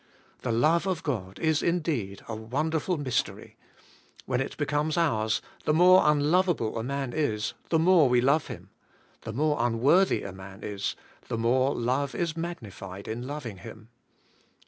[0.41, 3.55] The love of God is indeed a wonderful mystery;
[4.25, 8.71] when it becomes ours the more unlovable a man is the more we love him,
[9.21, 10.95] the more unworthy a man is
[11.27, 13.89] the more love is magnified in loving him.